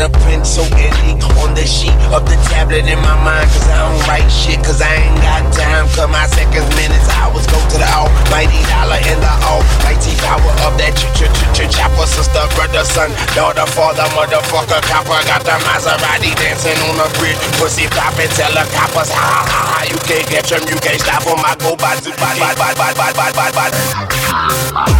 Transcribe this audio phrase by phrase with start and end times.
[0.00, 3.76] the pencil and ink on the sheet of the tablet in my mind, cause I
[3.84, 5.84] don't write shit, cause I ain't got time.
[5.92, 10.72] Cut my seconds, minutes, hours, go to the almighty dollar in the almighty power of
[10.80, 12.08] that ch ch ch ch chopper.
[12.08, 15.20] Sister, brother, son, daughter, father, motherfucker, copper.
[15.28, 17.36] Got the Maserati dancing on the bridge.
[17.60, 19.80] Pussy poppin', tell the coppers, ha ha ha ha.
[19.84, 22.56] You can't catch them, you can't stop them bomb, I go bad to bad, bad,
[22.56, 23.72] bad, bad, bad, bad, bad, bad.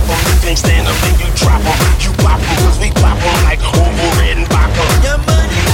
[0.07, 1.77] From the thing, stand up, then you drop 'em.
[2.01, 4.85] You pop 'em, cause we pop 'em like over and vodka.
[5.03, 5.70] Your money.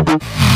[0.00, 0.49] Música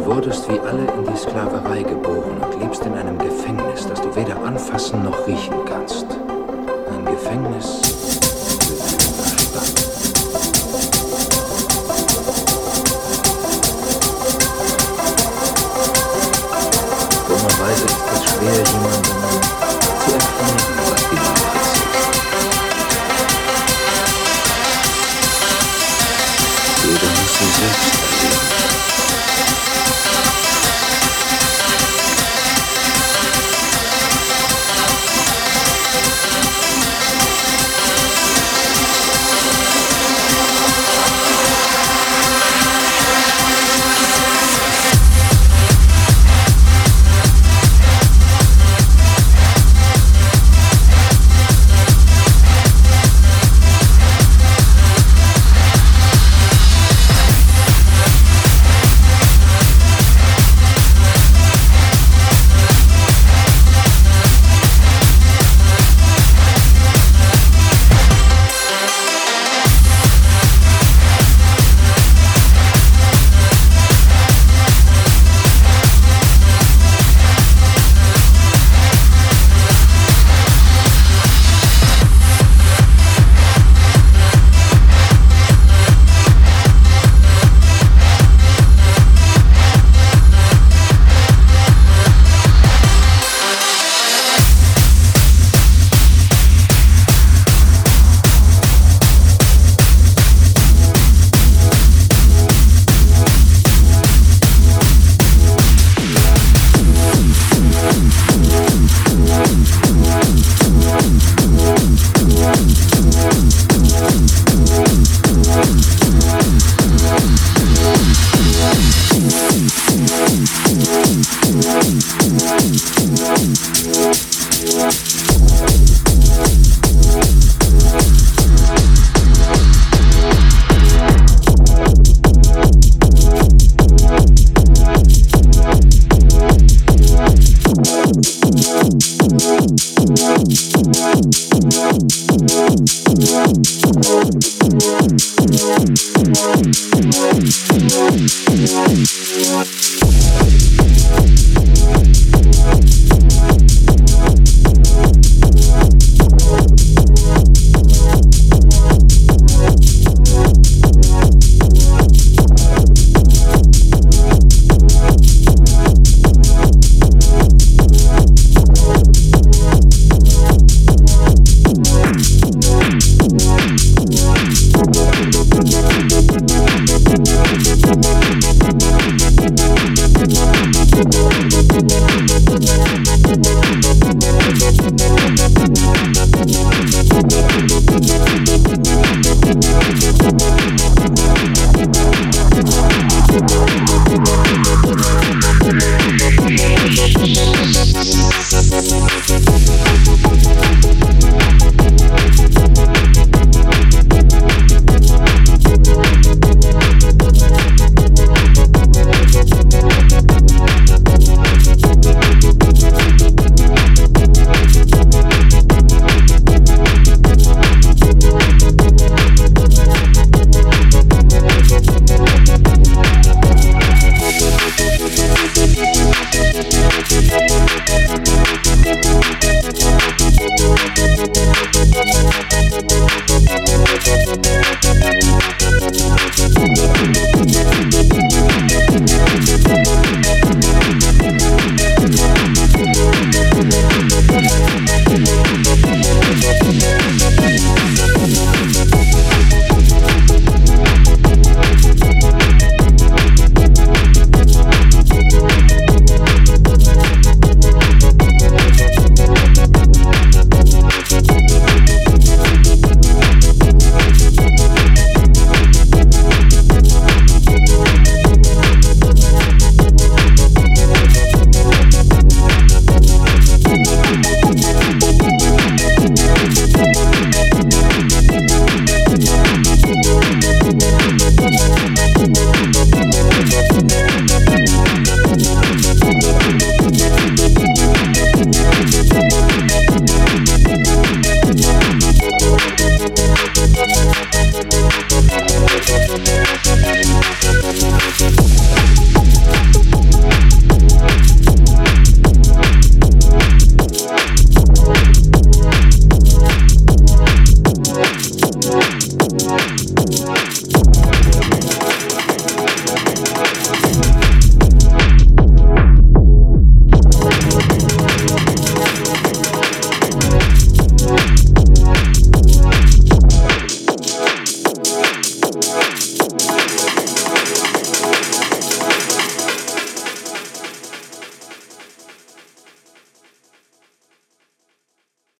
[0.00, 4.16] Du wurdest wie alle in die Sklaverei geboren und lebst in einem Gefängnis, das du
[4.16, 6.06] weder anfassen noch riechen kannst.
[6.90, 7.82] Ein Gefängnis
[17.28, 19.19] Dummerweise ist es schwer, jemanden